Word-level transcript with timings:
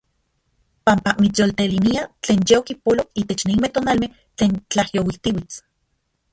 Panpa 0.85 1.11
mitsyoltelinia 1.21 2.01
tlen 2.21 2.41
yokipolo 2.49 3.03
itech 3.21 3.43
ninmej 3.47 3.71
tonalmej 3.73 4.11
tlen 4.37 4.53
tlayouijtiuits. 4.69 5.55